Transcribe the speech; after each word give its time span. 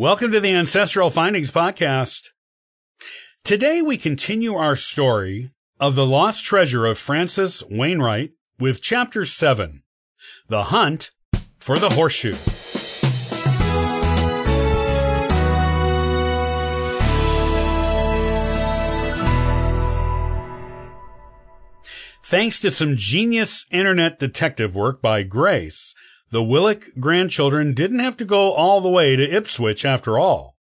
Welcome 0.00 0.32
to 0.32 0.40
the 0.40 0.54
Ancestral 0.54 1.10
Findings 1.10 1.50
Podcast. 1.50 2.28
Today 3.44 3.82
we 3.82 3.98
continue 3.98 4.54
our 4.54 4.74
story 4.74 5.50
of 5.78 5.94
the 5.94 6.06
lost 6.06 6.42
treasure 6.42 6.86
of 6.86 6.96
Francis 6.96 7.62
Wainwright 7.68 8.30
with 8.58 8.80
Chapter 8.80 9.26
7 9.26 9.82
The 10.48 10.62
Hunt 10.62 11.10
for 11.58 11.78
the 11.78 11.90
Horseshoe. 11.90 12.36
Thanks 22.24 22.58
to 22.60 22.70
some 22.70 22.96
genius 22.96 23.66
internet 23.70 24.18
detective 24.18 24.74
work 24.74 25.02
by 25.02 25.24
Grace, 25.24 25.94
the 26.30 26.42
Willick 26.42 26.98
grandchildren 26.98 27.74
didn't 27.74 27.98
have 27.98 28.16
to 28.18 28.24
go 28.24 28.52
all 28.52 28.80
the 28.80 28.88
way 28.88 29.16
to 29.16 29.34
Ipswich 29.34 29.84
after 29.84 30.18
all. 30.18 30.56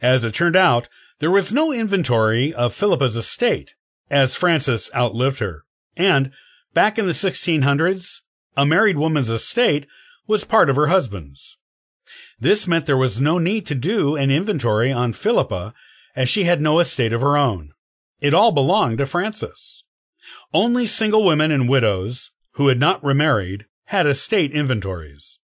As 0.00 0.24
it 0.24 0.34
turned 0.34 0.56
out, 0.56 0.88
there 1.18 1.30
was 1.30 1.52
no 1.52 1.72
inventory 1.72 2.52
of 2.52 2.74
Philippa's 2.74 3.16
estate, 3.16 3.74
as 4.10 4.34
Francis 4.34 4.90
outlived 4.94 5.38
her. 5.38 5.64
And, 5.96 6.32
back 6.72 6.98
in 6.98 7.06
the 7.06 7.12
1600s, 7.12 8.20
a 8.56 8.66
married 8.66 8.98
woman's 8.98 9.30
estate 9.30 9.86
was 10.26 10.44
part 10.44 10.70
of 10.70 10.76
her 10.76 10.86
husband's. 10.86 11.58
This 12.38 12.66
meant 12.66 12.86
there 12.86 12.96
was 12.96 13.20
no 13.20 13.38
need 13.38 13.66
to 13.66 13.74
do 13.74 14.16
an 14.16 14.30
inventory 14.30 14.92
on 14.92 15.12
Philippa, 15.12 15.74
as 16.16 16.28
she 16.28 16.44
had 16.44 16.60
no 16.60 16.78
estate 16.78 17.12
of 17.12 17.20
her 17.20 17.36
own. 17.36 17.72
It 18.20 18.34
all 18.34 18.52
belonged 18.52 18.98
to 18.98 19.06
Francis. 19.06 19.84
Only 20.52 20.86
single 20.86 21.24
women 21.24 21.50
and 21.50 21.68
widows, 21.68 22.30
who 22.52 22.68
had 22.68 22.78
not 22.78 23.04
remarried, 23.04 23.66
had 23.86 24.06
estate 24.06 24.52
inventories. 24.52 25.38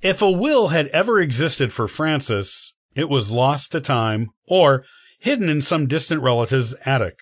If 0.00 0.22
a 0.22 0.30
will 0.30 0.68
had 0.68 0.88
ever 0.88 1.20
existed 1.20 1.72
for 1.72 1.88
Francis, 1.88 2.72
it 2.94 3.08
was 3.08 3.30
lost 3.30 3.72
to 3.72 3.80
time 3.80 4.30
or 4.48 4.84
hidden 5.18 5.48
in 5.48 5.62
some 5.62 5.86
distant 5.86 6.22
relative's 6.22 6.74
attic. 6.84 7.18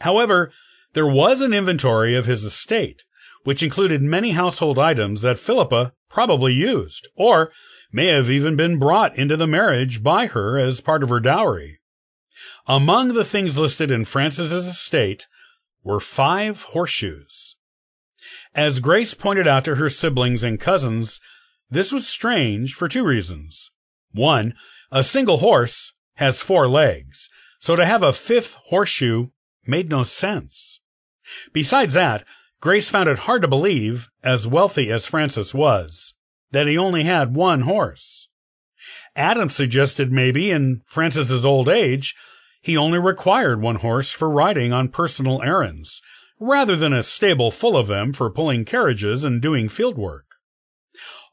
However, 0.00 0.50
there 0.94 1.06
was 1.06 1.40
an 1.40 1.52
inventory 1.52 2.14
of 2.14 2.26
his 2.26 2.44
estate, 2.44 3.04
which 3.44 3.62
included 3.62 4.02
many 4.02 4.32
household 4.32 4.78
items 4.78 5.22
that 5.22 5.38
Philippa 5.38 5.92
probably 6.08 6.52
used, 6.52 7.08
or 7.14 7.52
may 7.92 8.06
have 8.06 8.30
even 8.30 8.56
been 8.56 8.78
brought 8.78 9.16
into 9.16 9.36
the 9.36 9.46
marriage 9.46 10.02
by 10.02 10.26
her 10.26 10.58
as 10.58 10.80
part 10.80 11.02
of 11.02 11.08
her 11.08 11.20
dowry. 11.20 11.80
Among 12.66 13.14
the 13.14 13.24
things 13.24 13.58
listed 13.58 13.90
in 13.90 14.04
Francis's 14.04 14.66
estate 14.66 15.26
were 15.82 16.00
five 16.00 16.62
horseshoes. 16.62 17.56
As 18.54 18.80
Grace 18.80 19.14
pointed 19.14 19.46
out 19.46 19.64
to 19.66 19.76
her 19.76 19.88
siblings 19.88 20.42
and 20.42 20.58
cousins, 20.58 21.20
this 21.70 21.92
was 21.92 22.08
strange 22.08 22.74
for 22.74 22.88
two 22.88 23.04
reasons. 23.04 23.70
One, 24.12 24.54
a 24.90 25.04
single 25.04 25.38
horse 25.38 25.92
has 26.16 26.42
four 26.42 26.66
legs, 26.66 27.28
so 27.60 27.76
to 27.76 27.86
have 27.86 28.02
a 28.02 28.12
fifth 28.12 28.58
horseshoe 28.66 29.28
made 29.66 29.88
no 29.88 30.02
sense. 30.02 30.80
Besides 31.52 31.94
that, 31.94 32.24
Grace 32.60 32.88
found 32.88 33.08
it 33.08 33.20
hard 33.20 33.42
to 33.42 33.48
believe, 33.48 34.10
as 34.24 34.48
wealthy 34.48 34.90
as 34.90 35.06
Francis 35.06 35.54
was, 35.54 36.14
that 36.50 36.66
he 36.66 36.76
only 36.76 37.04
had 37.04 37.34
one 37.34 37.62
horse. 37.62 38.28
Adam 39.14 39.48
suggested 39.48 40.10
maybe 40.10 40.50
in 40.50 40.82
Francis's 40.86 41.46
old 41.46 41.68
age, 41.68 42.16
he 42.60 42.76
only 42.76 42.98
required 42.98 43.62
one 43.62 43.76
horse 43.76 44.12
for 44.12 44.28
riding 44.28 44.72
on 44.72 44.88
personal 44.88 45.40
errands, 45.42 46.02
rather 46.40 46.74
than 46.74 46.92
a 46.92 47.02
stable 47.02 47.50
full 47.50 47.76
of 47.76 47.86
them 47.86 48.12
for 48.12 48.30
pulling 48.30 48.64
carriages 48.64 49.24
and 49.24 49.42
doing 49.42 49.68
field 49.68 49.98
work. 49.98 50.24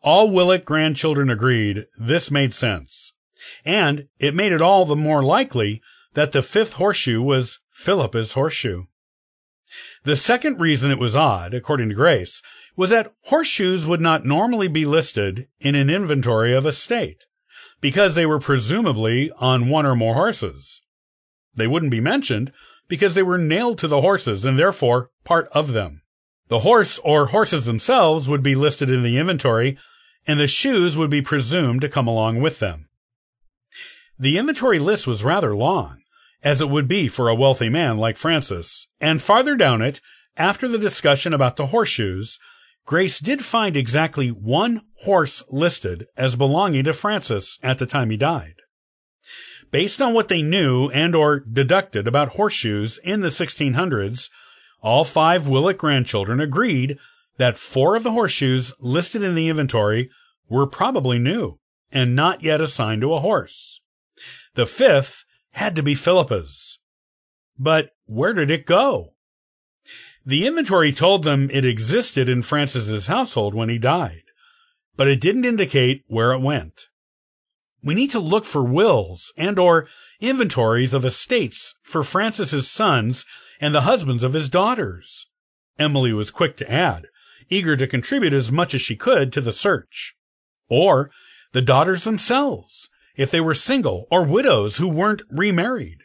All 0.03 0.29
Willick 0.29 0.65
grandchildren 0.65 1.29
agreed 1.29 1.85
this 1.97 2.29
made 2.29 2.53
sense, 2.53 3.13
and 3.65 4.07
it 4.19 4.35
made 4.35 4.51
it 4.51 4.61
all 4.61 4.85
the 4.85 4.95
more 4.95 5.23
likely 5.23 5.81
that 6.13 6.33
the 6.33 6.43
fifth 6.43 6.73
horseshoe 6.73 7.21
was 7.21 7.59
Philippa's 7.71 8.33
horseshoe. 8.33 8.83
The 10.03 10.15
second 10.15 10.59
reason 10.59 10.91
it 10.91 10.99
was 10.99 11.15
odd, 11.15 11.53
according 11.53 11.89
to 11.89 11.95
Grace, 11.95 12.41
was 12.75 12.89
that 12.91 13.13
horseshoes 13.25 13.85
would 13.85 14.01
not 14.01 14.25
normally 14.25 14.67
be 14.67 14.85
listed 14.85 15.47
in 15.59 15.75
an 15.75 15.89
inventory 15.89 16.53
of 16.53 16.65
a 16.65 16.71
state, 16.71 17.25
because 17.81 18.15
they 18.15 18.25
were 18.25 18.39
presumably 18.39 19.31
on 19.39 19.69
one 19.69 19.85
or 19.85 19.95
more 19.95 20.13
horses. 20.13 20.81
They 21.55 21.67
wouldn't 21.67 21.91
be 21.91 22.01
mentioned 22.01 22.51
because 22.87 23.15
they 23.15 23.23
were 23.23 23.37
nailed 23.37 23.77
to 23.79 23.87
the 23.87 24.01
horses 24.01 24.45
and 24.45 24.57
therefore 24.57 25.11
part 25.23 25.47
of 25.51 25.73
them. 25.73 26.01
The 26.47 26.59
horse 26.59 26.99
or 27.03 27.27
horses 27.27 27.65
themselves 27.65 28.29
would 28.29 28.41
be 28.41 28.55
listed 28.55 28.89
in 28.89 29.03
the 29.03 29.17
inventory, 29.17 29.77
and 30.25 30.39
the 30.39 30.47
shoes 30.47 30.97
would 30.97 31.09
be 31.09 31.21
presumed 31.21 31.81
to 31.81 31.89
come 31.89 32.07
along 32.07 32.41
with 32.41 32.59
them. 32.59 32.87
The 34.17 34.37
inventory 34.37 34.79
list 34.79 35.07
was 35.07 35.23
rather 35.23 35.55
long, 35.55 36.01
as 36.43 36.61
it 36.61 36.69
would 36.69 36.87
be 36.87 37.07
for 37.07 37.27
a 37.27 37.35
wealthy 37.35 37.69
man 37.69 37.97
like 37.97 38.17
Francis, 38.17 38.87
and 39.01 39.21
farther 39.21 39.55
down 39.55 39.81
it, 39.81 39.99
after 40.37 40.67
the 40.67 40.77
discussion 40.77 41.33
about 41.33 41.55
the 41.55 41.67
horseshoes, 41.67 42.39
Grace 42.85 43.19
did 43.19 43.43
find 43.43 43.75
exactly 43.75 44.29
one 44.29 44.81
horse 45.01 45.43
listed 45.49 46.05
as 46.15 46.37
belonging 46.37 46.85
to 46.85 46.93
Francis 46.93 47.59
at 47.61 47.79
the 47.79 47.85
time 47.85 48.09
he 48.09 48.17
died. 48.17 48.55
Based 49.71 50.01
on 50.01 50.13
what 50.13 50.27
they 50.27 50.41
knew 50.41 50.89
and 50.89 51.15
or 51.15 51.39
deducted 51.39 52.07
about 52.07 52.29
horseshoes 52.29 52.99
in 53.03 53.21
the 53.21 53.27
1600s, 53.27 54.29
all 54.81 55.03
five 55.03 55.43
Willick 55.43 55.77
grandchildren 55.77 56.39
agreed 56.39 56.97
that 57.37 57.57
four 57.57 57.95
of 57.95 58.03
the 58.03 58.11
horseshoes 58.11 58.73
listed 58.79 59.23
in 59.23 59.35
the 59.35 59.49
inventory 59.49 60.09
were 60.49 60.67
probably 60.67 61.19
new 61.19 61.59
and 61.91 62.15
not 62.15 62.43
yet 62.43 62.61
assigned 62.61 63.01
to 63.01 63.13
a 63.13 63.19
horse. 63.19 63.81
The 64.55 64.65
fifth 64.65 65.25
had 65.51 65.75
to 65.75 65.83
be 65.83 65.95
Philippa's. 65.95 66.79
But 67.57 67.91
where 68.05 68.33
did 68.33 68.51
it 68.51 68.65
go? 68.65 69.13
The 70.25 70.45
inventory 70.45 70.91
told 70.91 71.23
them 71.23 71.49
it 71.51 71.65
existed 71.65 72.27
in 72.27 72.41
Francis's 72.41 73.07
household 73.07 73.53
when 73.53 73.69
he 73.69 73.77
died, 73.77 74.23
but 74.95 75.07
it 75.07 75.21
didn't 75.21 75.45
indicate 75.45 76.03
where 76.07 76.33
it 76.33 76.41
went. 76.41 76.87
We 77.83 77.95
need 77.95 78.11
to 78.11 78.19
look 78.19 78.45
for 78.45 78.63
wills 78.63 79.31
and 79.37 79.59
or 79.59 79.87
inventories 80.19 80.93
of 80.93 81.05
estates 81.05 81.75
for 81.83 82.03
Francis's 82.03 82.69
sons 82.69 83.25
and 83.61 83.73
the 83.73 83.81
husbands 83.81 84.23
of 84.23 84.33
his 84.33 84.49
daughters. 84.49 85.27
Emily 85.79 86.13
was 86.13 86.31
quick 86.31 86.57
to 86.57 86.71
add, 86.71 87.07
eager 87.49 87.77
to 87.77 87.87
contribute 87.87 88.33
as 88.33 88.51
much 88.51 88.73
as 88.73 88.81
she 88.81 88.95
could 88.95 89.31
to 89.33 89.41
the 89.41 89.51
search. 89.51 90.15
Or 90.69 91.11
the 91.53 91.61
daughters 91.61 92.03
themselves, 92.03 92.89
if 93.15 93.31
they 93.31 93.41
were 93.41 93.53
single 93.53 94.07
or 94.11 94.23
widows 94.23 94.77
who 94.77 94.87
weren't 94.87 95.21
remarried. 95.29 95.99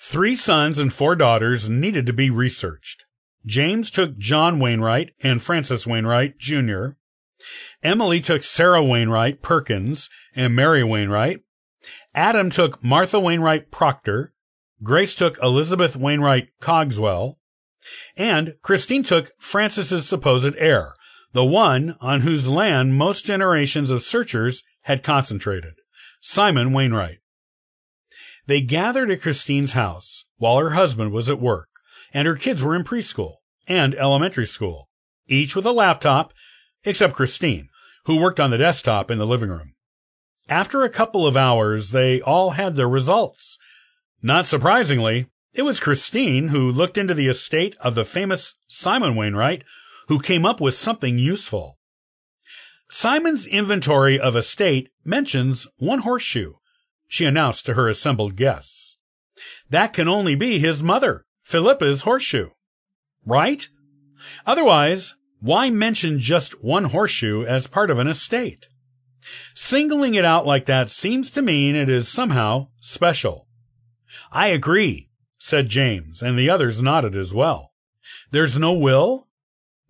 Three 0.00 0.34
sons 0.34 0.78
and 0.78 0.92
four 0.92 1.14
daughters 1.14 1.68
needed 1.68 2.06
to 2.06 2.12
be 2.12 2.30
researched. 2.30 3.04
James 3.46 3.90
took 3.90 4.18
John 4.18 4.58
Wainwright 4.58 5.12
and 5.22 5.42
Francis 5.42 5.86
Wainwright, 5.86 6.38
Jr. 6.38 6.90
Emily 7.82 8.20
took 8.20 8.42
Sarah 8.42 8.82
Wainwright 8.82 9.42
Perkins 9.42 10.10
and 10.34 10.54
Mary 10.54 10.82
Wainwright. 10.82 11.40
Adam 12.14 12.50
took 12.50 12.82
Martha 12.82 13.20
Wainwright 13.20 13.70
Proctor. 13.70 14.32
Grace 14.82 15.14
took 15.14 15.40
Elizabeth 15.42 15.96
Wainwright 15.96 16.48
Cogswell. 16.60 17.38
And 18.16 18.54
Christine 18.62 19.02
took 19.02 19.32
Francis's 19.38 20.06
supposed 20.06 20.54
heir, 20.58 20.94
the 21.32 21.44
one 21.44 21.96
on 22.00 22.22
whose 22.22 22.48
land 22.48 22.98
most 22.98 23.24
generations 23.24 23.90
of 23.90 24.02
searchers 24.02 24.62
had 24.82 25.02
concentrated, 25.02 25.74
Simon 26.20 26.72
Wainwright. 26.72 27.18
They 28.46 28.60
gathered 28.60 29.10
at 29.10 29.22
Christine's 29.22 29.72
house 29.72 30.24
while 30.38 30.58
her 30.58 30.70
husband 30.70 31.12
was 31.12 31.30
at 31.30 31.40
work 31.40 31.68
and 32.12 32.26
her 32.26 32.36
kids 32.36 32.64
were 32.64 32.74
in 32.74 32.84
preschool 32.84 33.36
and 33.66 33.94
elementary 33.94 34.46
school, 34.46 34.88
each 35.26 35.54
with 35.54 35.66
a 35.66 35.72
laptop 35.72 36.32
except 36.84 37.14
Christine, 37.14 37.68
who 38.06 38.20
worked 38.20 38.40
on 38.40 38.50
the 38.50 38.58
desktop 38.58 39.10
in 39.10 39.18
the 39.18 39.26
living 39.26 39.50
room. 39.50 39.74
After 40.48 40.82
a 40.82 40.90
couple 40.90 41.26
of 41.26 41.36
hours, 41.36 41.90
they 41.90 42.20
all 42.22 42.50
had 42.50 42.74
their 42.74 42.88
results. 42.88 43.58
Not 44.22 44.46
surprisingly, 44.46 45.26
it 45.52 45.62
was 45.62 45.80
Christine 45.80 46.48
who 46.48 46.70
looked 46.70 46.96
into 46.96 47.14
the 47.14 47.28
estate 47.28 47.76
of 47.80 47.94
the 47.94 48.04
famous 48.04 48.54
Simon 48.66 49.14
Wainwright 49.14 49.64
who 50.08 50.20
came 50.20 50.46
up 50.46 50.60
with 50.60 50.74
something 50.74 51.18
useful. 51.18 51.78
Simon's 52.88 53.46
inventory 53.46 54.18
of 54.18 54.34
estate 54.34 54.88
mentions 55.04 55.68
one 55.76 56.00
horseshoe, 56.00 56.54
she 57.06 57.26
announced 57.26 57.66
to 57.66 57.74
her 57.74 57.88
assembled 57.88 58.36
guests. 58.36 58.96
That 59.68 59.92
can 59.92 60.08
only 60.08 60.34
be 60.34 60.58
his 60.58 60.82
mother, 60.82 61.24
Philippa's 61.42 62.02
horseshoe. 62.02 62.50
Right? 63.26 63.68
Otherwise, 64.46 65.14
why 65.40 65.70
mention 65.70 66.18
just 66.18 66.62
one 66.62 66.84
horseshoe 66.84 67.44
as 67.44 67.66
part 67.66 67.90
of 67.90 67.98
an 67.98 68.08
estate? 68.08 68.68
Singling 69.54 70.14
it 70.14 70.24
out 70.24 70.46
like 70.46 70.66
that 70.66 70.90
seems 70.90 71.30
to 71.30 71.42
mean 71.42 71.74
it 71.74 71.88
is 71.88 72.08
somehow 72.08 72.68
special. 72.80 73.46
I 74.32 74.48
agree, 74.48 75.10
said 75.38 75.68
James, 75.68 76.22
and 76.22 76.38
the 76.38 76.50
others 76.50 76.82
nodded 76.82 77.14
as 77.14 77.34
well. 77.34 77.72
There's 78.30 78.58
no 78.58 78.72
will? 78.72 79.28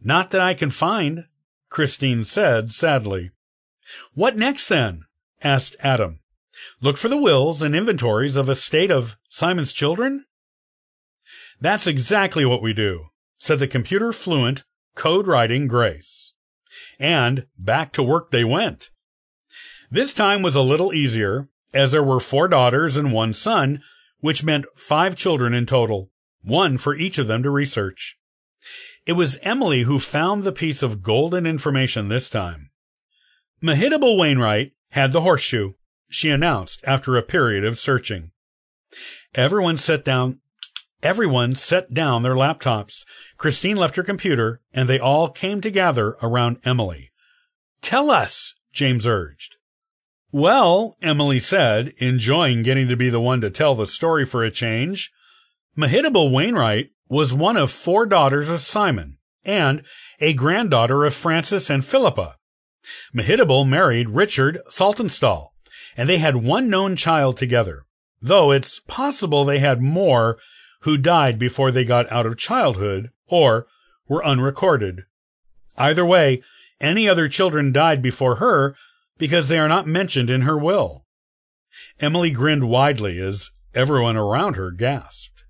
Not 0.02 0.30
that 0.30 0.40
I 0.40 0.54
can 0.54 0.70
find, 0.70 1.26
Christine 1.68 2.24
said 2.24 2.72
sadly. 2.72 3.30
What 4.14 4.36
next 4.36 4.68
then? 4.68 5.04
asked 5.42 5.76
Adam. 5.80 6.20
Look 6.80 6.96
for 6.96 7.08
the 7.08 7.16
wills 7.16 7.62
and 7.62 7.74
inventories 7.74 8.36
of 8.36 8.48
a 8.48 8.54
state 8.54 8.90
of 8.90 9.16
Simon's 9.28 9.72
children? 9.72 10.24
That's 11.60 11.86
exactly 11.86 12.44
what 12.44 12.62
we 12.62 12.72
do, 12.72 13.06
said 13.38 13.58
the 13.58 13.68
computer 13.68 14.12
fluent, 14.12 14.64
code 14.98 15.26
writing 15.26 15.68
Grace. 15.68 16.34
And 17.00 17.46
back 17.56 17.92
to 17.92 18.02
work 18.02 18.30
they 18.30 18.44
went. 18.44 18.90
This 19.90 20.12
time 20.12 20.42
was 20.42 20.54
a 20.54 20.60
little 20.60 20.92
easier, 20.92 21.48
as 21.72 21.92
there 21.92 22.02
were 22.02 22.20
four 22.20 22.48
daughters 22.48 22.96
and 22.96 23.12
one 23.12 23.32
son, 23.32 23.80
which 24.20 24.44
meant 24.44 24.66
five 24.74 25.16
children 25.16 25.54
in 25.54 25.64
total, 25.64 26.10
one 26.42 26.76
for 26.76 26.94
each 26.94 27.16
of 27.16 27.28
them 27.28 27.42
to 27.44 27.50
research. 27.50 28.18
It 29.06 29.12
was 29.12 29.38
Emily 29.42 29.82
who 29.82 29.98
found 29.98 30.42
the 30.42 30.52
piece 30.52 30.82
of 30.82 31.02
golden 31.02 31.46
information 31.46 32.08
this 32.08 32.28
time. 32.28 32.70
Mehitable 33.62 34.18
Wainwright 34.18 34.72
had 34.90 35.12
the 35.12 35.22
horseshoe, 35.22 35.74
she 36.10 36.28
announced 36.28 36.82
after 36.84 37.16
a 37.16 37.22
period 37.22 37.64
of 37.64 37.78
searching. 37.78 38.32
Everyone 39.34 39.76
sat 39.76 40.04
down. 40.04 40.40
Everyone 41.02 41.54
set 41.54 41.94
down 41.94 42.22
their 42.22 42.34
laptops. 42.34 43.04
Christine 43.36 43.76
left 43.76 43.96
her 43.96 44.02
computer, 44.02 44.60
and 44.72 44.88
they 44.88 44.98
all 44.98 45.28
came 45.28 45.60
together 45.60 46.16
around 46.22 46.58
Emily. 46.64 47.10
Tell 47.80 48.10
us, 48.10 48.54
James 48.72 49.06
urged. 49.06 49.56
Well, 50.32 50.96
Emily 51.00 51.38
said, 51.38 51.94
enjoying 51.98 52.62
getting 52.62 52.88
to 52.88 52.96
be 52.96 53.10
the 53.10 53.20
one 53.20 53.40
to 53.40 53.50
tell 53.50 53.74
the 53.74 53.86
story 53.86 54.26
for 54.26 54.42
a 54.42 54.50
change, 54.50 55.10
Mehitable 55.76 56.32
Wainwright 56.32 56.90
was 57.08 57.32
one 57.32 57.56
of 57.56 57.70
four 57.70 58.04
daughters 58.04 58.48
of 58.48 58.60
Simon 58.60 59.18
and 59.44 59.82
a 60.20 60.34
granddaughter 60.34 61.04
of 61.04 61.14
Francis 61.14 61.70
and 61.70 61.84
Philippa. 61.84 62.36
Mehitable 63.14 63.66
married 63.66 64.10
Richard 64.10 64.58
Saltonstall, 64.68 65.50
and 65.96 66.08
they 66.08 66.18
had 66.18 66.36
one 66.36 66.68
known 66.68 66.96
child 66.96 67.36
together, 67.36 67.84
though 68.20 68.50
it's 68.50 68.80
possible 68.80 69.44
they 69.44 69.60
had 69.60 69.80
more 69.80 70.38
who 70.80 70.96
died 70.96 71.38
before 71.38 71.70
they 71.70 71.84
got 71.84 72.10
out 72.12 72.26
of 72.26 72.38
childhood 72.38 73.10
or 73.26 73.66
were 74.08 74.24
unrecorded. 74.24 75.02
Either 75.76 76.04
way, 76.04 76.42
any 76.80 77.08
other 77.08 77.28
children 77.28 77.72
died 77.72 78.00
before 78.00 78.36
her 78.36 78.76
because 79.18 79.48
they 79.48 79.58
are 79.58 79.68
not 79.68 79.86
mentioned 79.86 80.30
in 80.30 80.42
her 80.42 80.56
will. 80.56 81.04
Emily 82.00 82.30
grinned 82.30 82.68
widely 82.68 83.18
as 83.18 83.50
everyone 83.74 84.16
around 84.16 84.54
her 84.54 84.70
gasped. 84.70 85.44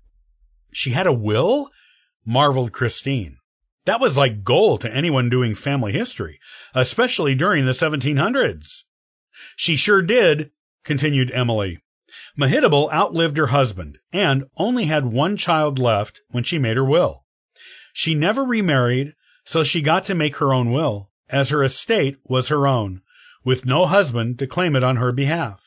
She 0.71 0.91
had 0.91 1.07
a 1.07 1.13
will? 1.13 1.69
marveled 2.25 2.71
Christine. 2.71 3.37
That 3.85 3.99
was 3.99 4.17
like 4.17 4.43
gold 4.43 4.81
to 4.81 4.93
anyone 4.93 5.29
doing 5.29 5.55
family 5.55 5.93
history, 5.93 6.39
especially 6.75 7.33
during 7.33 7.65
the 7.65 7.71
1700s. 7.71 8.83
She 9.55 9.75
sure 9.75 10.01
did, 10.01 10.51
continued 10.83 11.31
Emily. 11.33 11.79
Mehitable 12.37 12.91
outlived 12.91 13.37
her 13.37 13.47
husband 13.47 13.97
and 14.11 14.45
only 14.57 14.85
had 14.85 15.05
one 15.05 15.37
child 15.37 15.79
left 15.79 16.21
when 16.29 16.43
she 16.43 16.57
made 16.57 16.77
her 16.77 16.85
will. 16.85 17.25
She 17.93 18.15
never 18.15 18.43
remarried, 18.43 19.13
so 19.43 19.63
she 19.63 19.81
got 19.81 20.05
to 20.05 20.15
make 20.15 20.37
her 20.37 20.53
own 20.53 20.71
will, 20.71 21.11
as 21.29 21.49
her 21.49 21.63
estate 21.63 22.17
was 22.23 22.49
her 22.49 22.67
own, 22.67 23.01
with 23.43 23.65
no 23.65 23.85
husband 23.85 24.39
to 24.39 24.47
claim 24.47 24.75
it 24.75 24.83
on 24.83 24.97
her 24.97 25.11
behalf. 25.11 25.63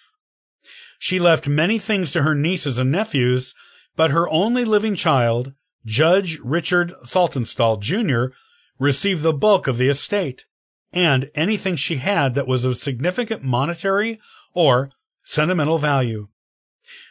She 0.99 1.19
left 1.19 1.49
many 1.49 1.79
things 1.79 2.13
to 2.13 2.23
her 2.23 2.35
nieces 2.35 2.79
and 2.79 2.93
nephews, 2.93 3.55
but 3.97 4.13
her 4.13 4.29
only 4.31 4.65
living 4.65 4.95
child, 4.95 5.53
Judge 5.85 6.39
Richard 6.45 6.93
Saltonstall 7.05 7.81
Jr., 7.81 8.35
received 8.79 9.23
the 9.23 9.33
bulk 9.33 9.67
of 9.67 9.79
the 9.79 9.89
estate 9.89 10.47
and 10.93 11.31
anything 11.35 11.77
she 11.77 11.97
had 11.97 12.35
that 12.35 12.47
was 12.47 12.65
of 12.65 12.77
significant 12.77 13.43
monetary 13.43 14.21
or 14.55 14.91
sentimental 15.25 15.79
value. 15.79 16.29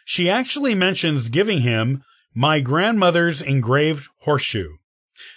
She 0.05 0.29
actually 0.29 0.75
mentions 0.75 1.29
giving 1.29 1.59
him 1.59 2.03
my 2.33 2.59
grandmother's 2.59 3.41
engraved 3.41 4.07
horseshoe 4.19 4.77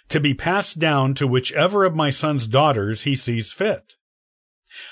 to 0.08 0.20
be 0.20 0.34
passed 0.34 0.78
down 0.78 1.14
to 1.14 1.26
whichever 1.26 1.84
of 1.84 1.94
my 1.94 2.10
son's 2.10 2.46
daughters 2.46 3.02
he 3.02 3.14
sees 3.14 3.52
fit. 3.52 3.94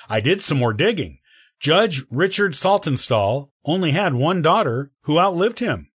I 0.08 0.20
did 0.20 0.42
some 0.42 0.58
more 0.58 0.72
digging. 0.72 1.18
Judge 1.60 2.02
Richard 2.10 2.52
Saltonstall 2.52 3.50
only 3.64 3.92
had 3.92 4.14
one 4.14 4.42
daughter 4.42 4.90
who 5.02 5.18
outlived 5.18 5.60
him. 5.60 5.90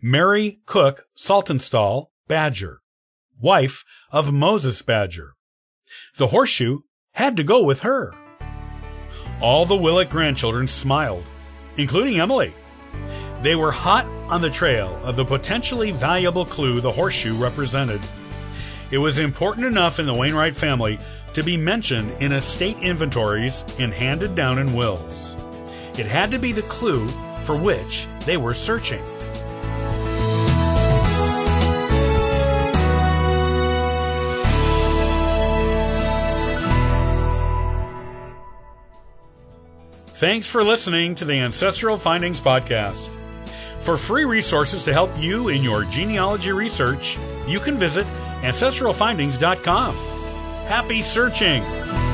Mary 0.00 0.60
Cook 0.66 1.06
Saltonstall 1.16 2.06
Badger, 2.26 2.80
wife 3.40 3.84
of 4.10 4.32
Moses 4.32 4.82
Badger. 4.82 5.34
The 6.16 6.28
horseshoe 6.28 6.80
had 7.12 7.36
to 7.36 7.44
go 7.44 7.62
with 7.62 7.80
her. 7.80 8.14
All 9.40 9.66
the 9.66 9.74
Willick 9.74 10.10
grandchildren 10.10 10.68
smiled, 10.68 11.24
including 11.76 12.20
Emily. 12.20 12.54
They 13.42 13.54
were 13.54 13.72
hot 13.72 14.06
on 14.28 14.42
the 14.42 14.50
trail 14.50 15.00
of 15.02 15.16
the 15.16 15.24
potentially 15.24 15.92
valuable 15.92 16.44
clue 16.44 16.80
the 16.80 16.92
horseshoe 16.92 17.34
represented. 17.34 18.00
It 18.90 18.98
was 18.98 19.18
important 19.18 19.66
enough 19.66 19.98
in 19.98 20.04
the 20.04 20.14
Wainwright 20.14 20.54
family 20.54 20.98
to 21.32 21.42
be 21.42 21.56
mentioned 21.56 22.10
in 22.20 22.32
estate 22.32 22.76
inventories 22.82 23.64
and 23.78 23.94
handed 23.94 24.34
down 24.34 24.58
in 24.58 24.74
wills. 24.74 25.34
It 25.98 26.06
had 26.06 26.30
to 26.32 26.38
be 26.38 26.52
the 26.52 26.62
clue 26.62 27.08
for 27.42 27.56
which 27.56 28.06
they 28.26 28.36
were 28.36 28.52
searching. 28.52 29.02
Thanks 40.14 40.46
for 40.46 40.62
listening 40.62 41.14
to 41.14 41.24
the 41.24 41.38
Ancestral 41.38 41.96
Findings 41.96 42.42
Podcast. 42.42 43.19
For 43.80 43.96
free 43.96 44.24
resources 44.24 44.84
to 44.84 44.92
help 44.92 45.10
you 45.18 45.48
in 45.48 45.62
your 45.62 45.84
genealogy 45.84 46.52
research, 46.52 47.18
you 47.46 47.60
can 47.60 47.76
visit 47.76 48.06
ancestralfindings.com. 48.42 49.94
Happy 50.66 51.02
searching! 51.02 52.09